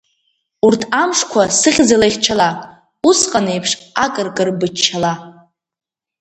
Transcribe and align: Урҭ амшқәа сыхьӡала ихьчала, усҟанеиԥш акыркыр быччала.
Урҭ 0.65 0.81
амшқәа 1.01 1.43
сыхьӡала 1.59 2.05
ихьчала, 2.09 2.49
усҟанеиԥш 3.09 3.71
акыркыр 4.03 4.49
быччала. 4.59 5.13